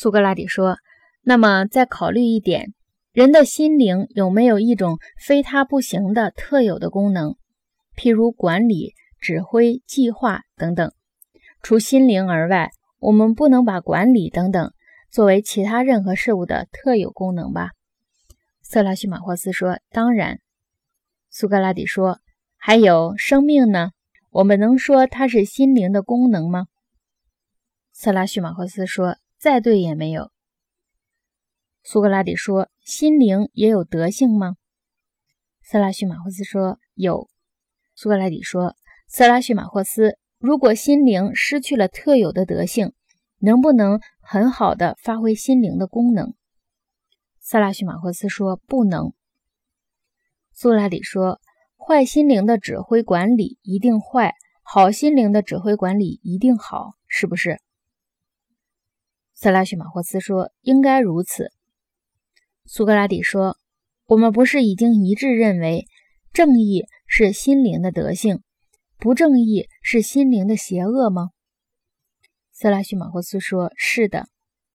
[0.00, 0.78] 苏格拉底说
[1.26, 2.72] ：“那么再考虑一点，
[3.10, 7.34] 人的心灵有没有一种非他不行的特有的功能，
[7.96, 10.92] 譬如管理、指挥、计划等等？
[11.62, 14.72] 除心灵而外，我们不能把管理等等
[15.10, 17.70] 作为其他任何事物的特有功能吧？”
[18.62, 20.38] 色拉叙马霍斯说：“当然。”
[21.28, 22.20] 苏格拉底说
[22.56, 23.90] ：“还有生命呢？
[24.30, 26.66] 我们能说它是心灵的功能吗？”
[27.90, 29.16] 色拉叙马霍斯说。
[29.38, 30.30] 再对也没有。
[31.84, 34.56] 苏格拉底说：“心灵也有德性吗？”
[35.62, 37.28] 色拉叙马霍斯说：“有。”
[37.94, 38.76] 苏格拉底说
[39.08, 42.92] ：“色拉叙马霍斯，如果心灵失去了特有的德性，
[43.38, 46.34] 能不能很好的发挥心灵的功能？”
[47.40, 49.12] 色拉叙马霍斯说：“不能。”
[50.52, 51.40] 苏格拉底说
[51.78, 57.60] ：“坏心灵的指挥管理一定坏，好心灵的指挥管理一定好，是不是？”
[59.40, 61.52] 塞拉叙马霍斯说：“应该如此。”
[62.66, 63.56] 苏格拉底说
[64.06, 65.86] ：“我们不是已经一致认为，
[66.32, 68.42] 正义是心灵的德性，
[68.98, 71.30] 不正义是心灵的邪恶吗？”
[72.50, 74.28] 塞拉叙马霍斯说：“是的。”